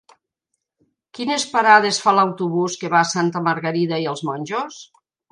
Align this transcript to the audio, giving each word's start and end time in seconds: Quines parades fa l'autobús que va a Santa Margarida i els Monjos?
Quines 1.17 1.43
parades 1.51 1.99
fa 2.05 2.13
l'autobús 2.19 2.77
que 2.83 2.91
va 2.93 3.01
a 3.01 3.09
Santa 3.09 3.43
Margarida 3.49 3.99
i 4.05 4.07
els 4.13 4.23
Monjos? 4.31 4.81